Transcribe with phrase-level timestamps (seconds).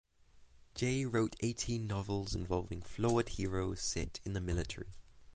[0.73, 4.93] Jay wrote eighteen novels involving flawed heroes set in the military.